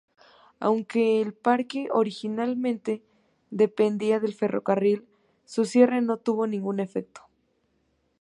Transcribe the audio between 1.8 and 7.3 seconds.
originalmente dependía del ferrocarril, su cierre no tuvo ningún efecto.